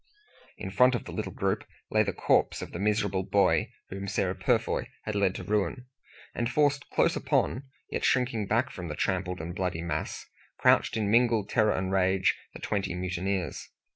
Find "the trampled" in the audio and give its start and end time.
8.87-9.39